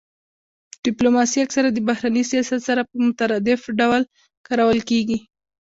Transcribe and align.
ډیپلوماسي 0.85 1.39
اکثرا 1.41 1.69
د 1.73 1.79
بهرني 1.89 2.23
سیاست 2.31 2.59
سره 2.67 2.81
په 2.89 2.95
مترادف 3.07 3.61
ډول 3.79 4.01
کارول 4.47 4.79
کیږي 4.89 5.17